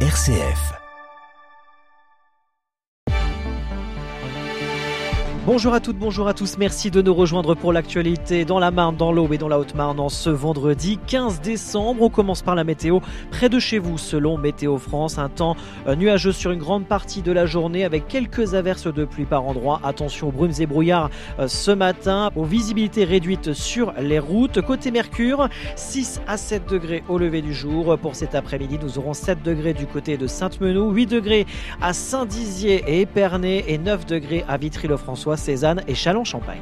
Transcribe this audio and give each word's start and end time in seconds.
RCF. 0.00 0.85
Bonjour 5.46 5.74
à 5.74 5.78
toutes, 5.78 5.96
bonjour 5.96 6.26
à 6.26 6.34
tous. 6.34 6.58
Merci 6.58 6.90
de 6.90 7.00
nous 7.00 7.14
rejoindre 7.14 7.54
pour 7.54 7.72
l'actualité 7.72 8.44
dans 8.44 8.58
la 8.58 8.72
Marne, 8.72 8.96
dans 8.96 9.12
l'Aube 9.12 9.32
et 9.32 9.38
dans 9.38 9.46
la 9.46 9.60
Haute-Marne 9.60 10.00
en 10.00 10.08
ce 10.08 10.28
vendredi 10.28 10.98
15 11.06 11.40
décembre. 11.40 12.02
On 12.02 12.10
commence 12.10 12.42
par 12.42 12.56
la 12.56 12.64
météo. 12.64 12.98
Près 13.30 13.48
de 13.48 13.60
chez 13.60 13.78
vous, 13.78 13.96
selon 13.96 14.38
Météo 14.38 14.76
France, 14.76 15.18
un 15.18 15.28
temps 15.28 15.54
euh, 15.86 15.94
nuageux 15.94 16.32
sur 16.32 16.50
une 16.50 16.58
grande 16.58 16.84
partie 16.86 17.22
de 17.22 17.30
la 17.30 17.46
journée 17.46 17.84
avec 17.84 18.08
quelques 18.08 18.54
averses 18.54 18.92
de 18.92 19.04
pluie 19.04 19.24
par 19.24 19.46
endroit. 19.46 19.80
Attention 19.84 20.30
aux 20.30 20.32
brumes 20.32 20.50
et 20.58 20.66
brouillards 20.66 21.10
euh, 21.38 21.46
ce 21.46 21.70
matin, 21.70 22.32
aux 22.34 22.44
visibilités 22.44 23.04
réduites 23.04 23.52
sur 23.52 23.92
les 24.00 24.18
routes. 24.18 24.60
Côté 24.62 24.90
Mercure, 24.90 25.48
6 25.76 26.22
à 26.26 26.38
7 26.38 26.68
degrés 26.68 27.04
au 27.08 27.18
lever 27.18 27.40
du 27.40 27.54
jour. 27.54 27.96
Pour 27.98 28.16
cet 28.16 28.34
après-midi, 28.34 28.80
nous 28.82 28.98
aurons 28.98 29.14
7 29.14 29.44
degrés 29.44 29.74
du 29.74 29.86
côté 29.86 30.16
de 30.16 30.26
Sainte-Menou, 30.26 30.90
8 30.90 31.06
degrés 31.06 31.46
à 31.80 31.92
Saint-Dizier 31.92 32.82
et 32.88 33.02
Épernay 33.02 33.64
et 33.68 33.78
9 33.78 34.06
degrés 34.06 34.44
à 34.48 34.56
Vitry-le-François. 34.56 35.35
Cézanne 35.36 35.82
et 35.86 35.94
Châlons-Champagne. 35.94 36.60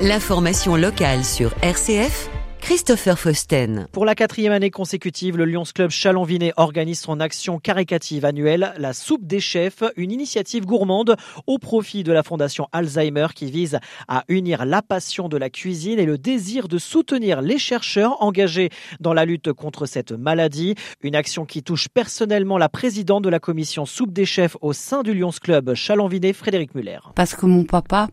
L'information 0.00 0.74
locale 0.74 1.24
sur 1.24 1.54
RCF 1.62 2.28
Christopher 2.62 3.18
Fausten. 3.18 3.88
Pour 3.90 4.04
la 4.04 4.14
quatrième 4.14 4.52
année 4.52 4.70
consécutive, 4.70 5.36
le 5.36 5.44
Lions 5.44 5.64
Club 5.74 5.90
Chalon-Vinet 5.90 6.52
organise 6.56 7.00
son 7.00 7.18
action 7.18 7.58
caricative 7.58 8.24
annuelle, 8.24 8.72
la 8.78 8.92
soupe 8.92 9.26
des 9.26 9.40
chefs, 9.40 9.82
une 9.96 10.12
initiative 10.12 10.64
gourmande 10.64 11.16
au 11.48 11.58
profit 11.58 12.04
de 12.04 12.12
la 12.12 12.22
Fondation 12.22 12.68
Alzheimer 12.70 13.26
qui 13.34 13.50
vise 13.50 13.80
à 14.06 14.22
unir 14.28 14.64
la 14.64 14.80
passion 14.80 15.28
de 15.28 15.36
la 15.36 15.50
cuisine 15.50 15.98
et 15.98 16.06
le 16.06 16.18
désir 16.18 16.68
de 16.68 16.78
soutenir 16.78 17.42
les 17.42 17.58
chercheurs 17.58 18.22
engagés 18.22 18.70
dans 19.00 19.12
la 19.12 19.24
lutte 19.24 19.52
contre 19.52 19.84
cette 19.86 20.12
maladie. 20.12 20.76
Une 21.02 21.16
action 21.16 21.44
qui 21.44 21.64
touche 21.64 21.88
personnellement 21.88 22.58
la 22.58 22.68
présidente 22.68 23.24
de 23.24 23.28
la 23.28 23.40
commission 23.40 23.86
soupe 23.86 24.12
des 24.12 24.24
chefs 24.24 24.56
au 24.60 24.72
sein 24.72 25.02
du 25.02 25.14
Lions 25.14 25.30
Club 25.30 25.74
Chalon-Vinet, 25.74 26.32
Frédéric 26.32 26.76
Muller. 26.76 27.00
Parce 27.16 27.34
que 27.34 27.44
mon 27.44 27.64
papa 27.64 28.06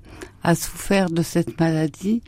a 0.44 0.56
souffert 0.56 1.09
de 1.09 1.22
cette 1.22 1.59
maladie 1.59 2.22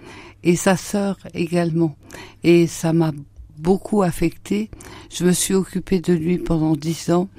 et 0.43 0.55
sa 0.55 0.77
sœur 0.77 1.17
également. 1.33 1.95
Et 2.43 2.67
ça 2.67 2.93
m'a 2.93 3.11
beaucoup 3.57 4.01
affecté. 4.01 4.69
Je 5.09 5.23
me 5.23 5.31
suis 5.31 5.53
occupée 5.53 5.99
de 5.99 6.13
lui 6.13 6.37
pendant 6.37 6.75
dix 6.75 7.11
ans 7.11 7.29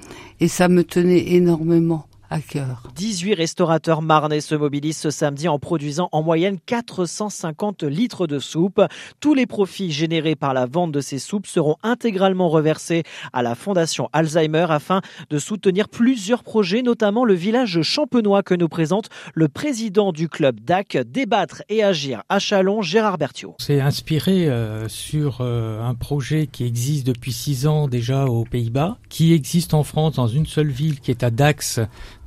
et 0.40 0.48
ça 0.48 0.68
me 0.68 0.84
tenait 0.84 1.32
énormément. 1.32 2.06
18 2.94 3.34
restaurateurs 3.34 4.02
marnais 4.02 4.40
se 4.40 4.54
mobilisent 4.54 4.98
ce 4.98 5.10
samedi 5.10 5.48
en 5.48 5.58
produisant 5.58 6.08
en 6.12 6.22
moyenne 6.22 6.58
450 6.64 7.82
litres 7.82 8.26
de 8.26 8.38
soupe. 8.38 8.80
Tous 9.20 9.34
les 9.34 9.46
profits 9.46 9.90
générés 9.90 10.36
par 10.36 10.54
la 10.54 10.66
vente 10.66 10.92
de 10.92 11.00
ces 11.00 11.18
soupes 11.18 11.46
seront 11.46 11.76
intégralement 11.82 12.48
reversés 12.48 13.02
à 13.32 13.42
la 13.42 13.54
Fondation 13.54 14.08
Alzheimer 14.12 14.66
afin 14.70 15.00
de 15.30 15.38
soutenir 15.38 15.88
plusieurs 15.88 16.42
projets, 16.42 16.82
notamment 16.82 17.24
le 17.24 17.34
village 17.34 17.82
champenois 17.82 18.42
que 18.42 18.54
nous 18.54 18.68
présente 18.68 19.08
le 19.34 19.48
président 19.48 20.12
du 20.12 20.28
club 20.28 20.60
DAC, 20.60 20.98
Débattre 21.06 21.62
et 21.68 21.82
Agir 21.82 22.22
à 22.28 22.38
Chalon, 22.38 22.82
Gérard 22.82 23.18
Berthiaud. 23.18 23.56
C'est 23.58 23.80
inspiré 23.80 24.48
euh, 24.48 24.88
sur 24.88 25.38
euh, 25.40 25.82
un 25.82 25.94
projet 25.94 26.46
qui 26.46 26.64
existe 26.64 27.06
depuis 27.06 27.32
six 27.32 27.66
ans 27.66 27.88
déjà 27.88 28.26
aux 28.26 28.44
Pays-Bas, 28.44 28.98
qui 29.08 29.32
existe 29.32 29.74
en 29.74 29.82
France 29.82 30.14
dans 30.14 30.28
une 30.28 30.46
seule 30.46 30.70
ville 30.70 31.00
qui 31.00 31.10
est 31.10 31.22
à 31.22 31.30
Dax 31.30 31.80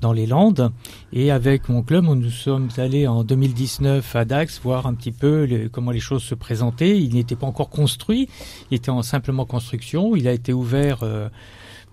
dans 0.05 0.13
les 0.13 0.27
Landes. 0.27 0.71
Et 1.13 1.31
avec 1.31 1.67
mon 1.67 1.81
club, 1.81 2.05
nous 2.05 2.29
sommes 2.29 2.69
allés 2.77 3.07
en 3.07 3.23
2019 3.23 4.15
à 4.15 4.23
Dax 4.23 4.61
voir 4.63 4.85
un 4.85 4.93
petit 4.93 5.11
peu 5.11 5.67
comment 5.71 5.89
les 5.89 5.99
choses 5.99 6.21
se 6.21 6.35
présentaient. 6.35 7.01
Il 7.01 7.15
n'était 7.15 7.35
pas 7.35 7.47
encore 7.47 7.71
construit, 7.71 8.29
il 8.69 8.75
était 8.75 8.91
en 8.91 9.01
simplement 9.01 9.45
construction. 9.45 10.15
Il 10.15 10.27
a 10.27 10.31
été 10.31 10.53
ouvert 10.53 10.99
euh, 11.01 11.27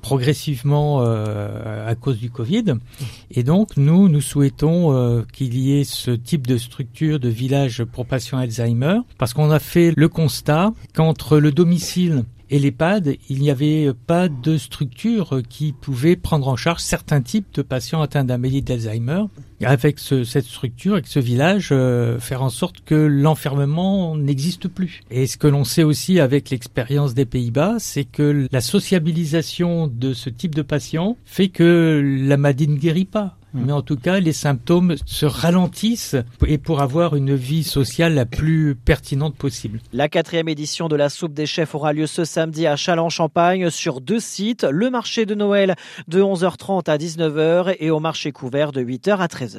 progressivement 0.03 1.01
euh, 1.01 1.89
à 1.89 1.95
cause 1.95 2.19
du 2.19 2.31
Covid. 2.31 2.75
Et 3.31 3.45
donc, 3.45 3.79
nous, 3.79 4.11
nous 4.11 4.21
souhaitons 4.21 4.93
euh, 4.93 5.23
qu'il 5.33 5.57
y 5.57 5.81
ait 5.81 5.85
ce 5.85 6.11
type 6.11 6.47
de 6.47 6.59
structure 6.59 7.19
de 7.19 7.31
village 7.31 7.83
pour 7.83 8.05
patients 8.05 8.37
Alzheimer, 8.37 8.99
parce 9.17 9.33
qu'on 9.33 9.51
a 9.51 9.59
fait 9.59 9.95
le 9.97 10.11
constat 10.11 10.73
qu'entre 10.93 11.39
le 11.39 11.51
domicile 11.51 12.25
et 12.53 12.59
l'EHPAD, 12.59 13.17
il 13.31 13.41
n'y 13.41 13.51
avait 13.51 13.95
pas 14.07 14.29
de 14.29 14.59
structure 14.59 15.41
qui 15.49 15.73
pouvait 15.73 16.17
prendre 16.17 16.49
en 16.49 16.57
charge 16.57 16.83
certains 16.83 17.23
types 17.23 17.47
de 17.55 17.63
patients 17.63 18.03
atteints 18.03 18.25
d'un 18.25 18.37
maladie 18.37 18.61
d'Alzheimer. 18.61 19.25
Avec 19.65 19.99
ce, 19.99 20.25
cette 20.25 20.45
structure, 20.45 20.95
avec 20.95 21.07
ce 21.07 21.19
village, 21.19 21.69
euh, 21.73 22.19
faire 22.19 22.43
en 22.43 22.51
sorte 22.51 22.83
que 22.85 22.95
l'enfermement 22.95 24.17
n'existe 24.17 24.69
plus. 24.69 25.01
Et 25.11 25.27
ce 25.27 25.37
que 25.37 25.47
l'on 25.47 25.65
sait 25.65 25.85
aussi 25.85 26.21
avec 26.21 26.51
l'expérience 26.51 27.15
des 27.15 27.25
Pays-Bas, 27.25 27.77
c'est 27.79 28.05
que 28.05 28.47
la 28.51 28.61
sociabilisation 28.61 29.87
de 29.89 30.13
ce 30.15 30.31
type 30.31 30.55
de 30.55 30.63
patients 30.63 31.17
fait 31.25 31.49
que 31.49 32.03
la 32.27 32.37
maladie 32.37 32.69
ne 32.69 32.77
guérit 32.77 33.05
pas. 33.05 33.37
Mm. 33.55 33.65
mais 33.67 33.73
en 33.73 33.83
tout 33.83 33.97
cas, 33.97 34.21
les 34.21 34.33
symptômes 34.33 34.97
se 35.05 35.27
ralentissent 35.27 36.17
et 36.47 36.59
pour 36.59 36.81
avoir 36.81 37.17
une 37.17 37.35
vie 37.35 37.65
sociale 37.65 38.15
la 38.15 38.27
plus 38.27 38.75
pertinente 38.75 39.37
possible. 39.37 39.81
La 39.93 40.09
quatrième 40.09 40.49
édition 40.49 40.89
de 40.89 40.97
la 40.97 41.09
soupe 41.09 41.35
des 41.35 41.47
chefs 41.47 41.75
aura 41.75 41.93
lieu 41.93 42.07
ce 42.07 42.25
samedi 42.25 42.67
à 42.67 42.77
Châlons-Champagne 42.77 43.71
sur 43.71 44.01
deux 44.01 44.21
sites, 44.21 44.65
le 44.65 44.91
marché 44.91 45.27
de 45.27 45.35
Noël 45.35 45.75
de 46.09 46.23
11h30 46.23 46.91
à 46.91 46.97
19h 46.97 47.77
et 47.79 47.91
au 47.91 48.01
marché 48.01 48.33
couvert 48.33 48.73
de 48.73 48.83
8h 48.83 49.19
à 49.19 49.27
13h. 49.27 49.52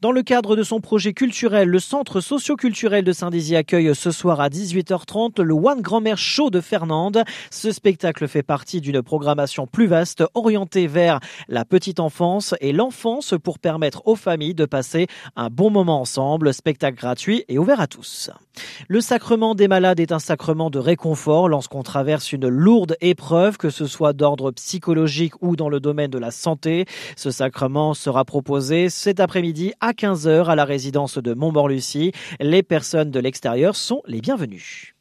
Dans 0.00 0.12
le 0.12 0.22
cadre 0.22 0.56
de 0.56 0.62
son 0.62 0.80
projet 0.80 1.12
culturel, 1.12 1.68
le 1.68 1.78
centre 1.78 2.20
socio-culturel 2.20 3.04
de 3.04 3.12
Saint-Dizier 3.12 3.56
accueille 3.56 3.94
ce 3.94 4.10
soir 4.10 4.40
à 4.40 4.48
18h30 4.48 5.40
le 5.40 5.54
One 5.54 5.80
Grand-Mère 5.80 6.18
Show 6.18 6.50
de 6.50 6.60
Fernande. 6.60 7.24
Ce 7.50 7.72
spectacle 7.72 8.28
fait 8.28 8.42
partie 8.42 8.80
d'une 8.80 9.02
programmation 9.02 9.66
plus 9.66 9.86
vaste 9.86 10.24
orientée 10.34 10.86
vers 10.86 11.20
la 11.48 11.64
petite 11.64 12.00
enfance 12.00 12.54
et 12.60 12.72
l'enfance 12.72 13.34
pour 13.42 13.58
permettre 13.58 14.02
aux 14.06 14.16
familles 14.16 14.54
de 14.54 14.66
passer 14.66 15.06
un 15.36 15.48
bon 15.48 15.70
moment 15.70 16.00
ensemble. 16.00 16.52
Spectacle 16.52 16.98
gratuit 16.98 17.44
et 17.48 17.58
ouvert 17.58 17.80
à 17.80 17.86
tous. 17.86 18.30
Le 18.88 19.00
sacrement 19.00 19.54
des 19.54 19.68
malades 19.68 20.00
est 20.00 20.12
un 20.12 20.18
sacrement 20.18 20.70
de 20.70 20.78
réconfort 20.78 21.48
lorsqu'on 21.48 21.82
traverse 21.82 22.32
une 22.32 22.48
lourde 22.48 22.96
épreuve, 23.00 23.56
que 23.56 23.70
ce 23.70 23.86
soit 23.86 24.12
d'ordre 24.12 24.50
psychologique 24.52 25.34
ou 25.42 25.56
dans 25.56 25.68
le 25.68 25.80
domaine 25.80 26.10
de 26.10 26.18
la 26.18 26.30
santé. 26.30 26.86
Ce 27.16 27.30
sacrement 27.30 27.94
sera 27.94 28.24
proposé 28.24 28.88
cet 28.88 29.20
après-midi 29.20 29.72
à 29.80 29.92
15h 29.92 30.46
à 30.46 30.54
la 30.54 30.64
résidence 30.64 31.18
de 31.18 31.34
Montmorlucie. 31.34 32.12
Les 32.40 32.62
personnes 32.62 33.10
de 33.10 33.20
l'extérieur 33.20 33.76
sont 33.76 34.02
les 34.06 34.20
bienvenues. 34.20 34.93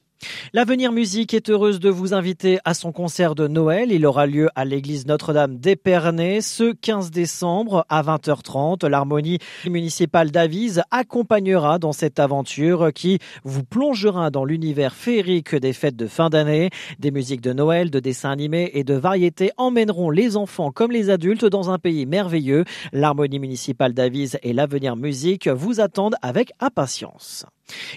L'Avenir 0.53 0.91
Musique 0.91 1.33
est 1.33 1.49
heureuse 1.49 1.79
de 1.79 1.89
vous 1.89 2.13
inviter 2.13 2.59
à 2.65 2.73
son 2.73 2.91
concert 2.91 3.35
de 3.35 3.47
Noël. 3.47 3.91
Il 3.91 4.05
aura 4.05 4.25
lieu 4.25 4.49
à 4.55 4.65
l'église 4.65 5.07
Notre-Dame 5.07 5.57
d'Épernay 5.57 6.41
ce 6.41 6.73
15 6.73 7.11
décembre 7.11 7.85
à 7.89 8.03
20h30. 8.03 8.87
L'harmonie 8.87 9.39
municipale 9.65 10.31
d'Avise 10.31 10.83
accompagnera 10.91 11.79
dans 11.79 11.93
cette 11.93 12.19
aventure 12.19 12.91
qui 12.93 13.19
vous 13.43 13.63
plongera 13.63 14.29
dans 14.29 14.45
l'univers 14.45 14.95
féerique 14.95 15.55
des 15.55 15.73
fêtes 15.73 15.95
de 15.95 16.07
fin 16.07 16.29
d'année. 16.29 16.69
Des 16.99 17.11
musiques 17.11 17.41
de 17.41 17.53
Noël, 17.53 17.89
de 17.89 17.99
dessins 17.99 18.31
animés 18.31 18.71
et 18.73 18.83
de 18.83 18.93
variétés 18.93 19.51
emmèneront 19.57 20.09
les 20.09 20.37
enfants 20.37 20.71
comme 20.71 20.91
les 20.91 21.09
adultes 21.09 21.45
dans 21.45 21.69
un 21.69 21.79
pays 21.79 22.05
merveilleux. 22.05 22.65
L'harmonie 22.91 23.39
municipale 23.39 23.93
d'Avise 23.93 24.37
et 24.43 24.53
l'Avenir 24.53 24.95
Musique 24.95 25.47
vous 25.47 25.79
attendent 25.79 26.15
avec 26.21 26.51
impatience. 26.59 27.45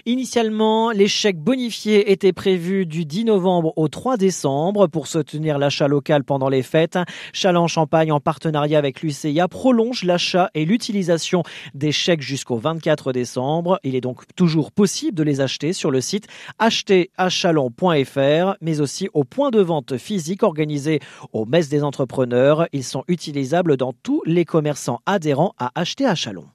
Initialement, 0.05 0.91
les 0.91 1.07
chèques 1.07 1.39
bonifiés 1.39 2.11
étaient 2.11 2.33
prévus 2.33 2.85
du 2.85 3.05
10 3.05 3.25
novembre 3.25 3.73
au 3.75 3.87
3 3.87 4.17
décembre 4.17 4.87
pour 4.87 5.07
soutenir 5.07 5.57
l'achat 5.57 5.87
local 5.87 6.23
pendant 6.23 6.49
les 6.49 6.63
fêtes. 6.63 6.97
Châlons-Champagne, 7.33 8.11
en 8.11 8.19
partenariat 8.19 8.77
avec 8.77 9.01
l'UCIA, 9.01 9.47
prolonge 9.47 10.03
l'achat 10.03 10.49
et 10.53 10.65
l'utilisation 10.65 11.43
des 11.73 11.91
chèques 11.91 12.21
jusqu'au 12.21 12.57
24 12.57 13.11
décembre. 13.11 13.79
Il 13.83 13.95
est 13.95 14.01
donc 14.01 14.23
toujours 14.35 14.71
possible 14.71 15.17
de 15.17 15.23
les 15.23 15.41
acheter 15.41 15.73
sur 15.73 15.91
le 15.91 16.01
site 16.01 16.27
acheterachalon.fr, 16.59 18.55
mais 18.61 18.81
aussi 18.81 19.09
au 19.13 19.23
point 19.23 19.51
de 19.51 19.61
vente 19.61 19.97
physique 19.97 20.43
organisé 20.43 20.99
au 21.33 21.45
Messe 21.45 21.69
des 21.69 21.83
entrepreneurs. 21.83 22.67
Ils 22.71 22.83
sont 22.83 23.03
utilisables 23.07 23.77
dans 23.77 23.93
tous 24.03 24.21
les 24.25 24.45
commerçants 24.45 24.99
adhérents 25.05 25.53
à 25.57 25.71
Acheter 25.75 26.05
à 26.05 26.15
Chalon. 26.15 26.45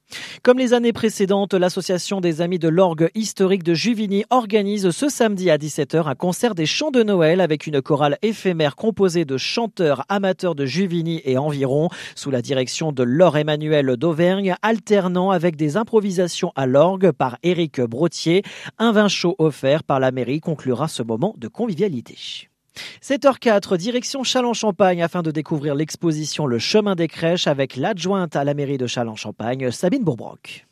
Comme 0.43 0.59
les 0.59 0.75
années 0.75 0.93
précédentes, 0.93 1.55
l'association 1.55 2.21
des 2.21 2.41
Amis 2.41 2.59
de 2.59 2.69
l'Orgue 2.69 3.02
historique 3.15 3.63
de 3.63 3.75
Juvigny 3.75 4.25
organise 4.31 4.91
ce 4.91 5.09
samedi 5.09 5.51
à 5.51 5.59
17h 5.59 6.09
un 6.09 6.15
concert 6.15 6.55
des 6.55 6.67
chants 6.67 6.91
de 6.91 7.03
Noël 7.03 7.41
avec 7.41 7.67
une 7.67 7.81
chorale 7.81 8.19
éphémère 8.23 8.77
composée 8.77 9.25
de 9.25 9.37
chanteurs 9.37 10.05
amateurs 10.09 10.55
de 10.55 10.67
Juvigny 10.67 11.23
et 11.25 11.39
environ, 11.39 11.89
sous 12.15 12.31
la 12.31 12.43
direction 12.43 12.93
de 12.93 13.03
Laure 13.03 13.37
Emmanuel 13.37 13.97
d'Auvergne, 13.97 14.55
alternant 14.63 15.31
avec 15.31 15.57
des 15.57 15.77
improvisations 15.77 16.53
à 16.57 16.67
l'orgue 16.67 17.13
par 17.13 17.39
Éric 17.43 17.81
Brotier. 17.81 18.43
Un 18.79 18.93
vin 18.93 19.09
chaud 19.09 19.35
offert 19.39 19.85
par 19.85 20.01
la 20.01 20.11
mairie 20.11 20.41
conclura 20.41 20.89
ce 20.89 21.03
moment 21.03 21.35
de 21.39 21.49
convivialité. 21.49 22.17
7h04, 23.03 23.77
direction 23.77 24.25
Châlons-Champagne 24.25 25.03
afin 25.03 25.23
de 25.23 25.31
découvrir 25.31 25.75
l'exposition 25.75 26.47
Le 26.47 26.59
chemin 26.59 26.95
des 26.95 27.09
crèches 27.09 27.47
avec 27.47 27.77
l'adjointe 27.77 28.37
à 28.37 28.45
la 28.45 28.55
mairie 28.55 28.79
de 28.79 28.87
Châlons-Champagne, 28.87 29.71
Sabine 29.71 30.05
Bourbrock. 30.05 30.67